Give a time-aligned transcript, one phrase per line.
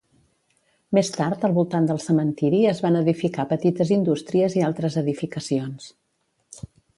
[0.97, 5.93] Més tard al voltant del cementiri es van edificar petites indústries i altres edificacions.